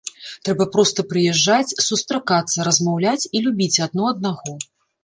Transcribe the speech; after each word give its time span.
Трэба 0.47 0.65
проста 0.75 1.05
прыязджаць, 1.11 1.75
сустракацца, 1.89 2.67
размаўляць 2.69 3.23
і 3.35 3.47
любіць 3.47 3.75
адно 3.89 4.03
аднаго. 4.17 4.61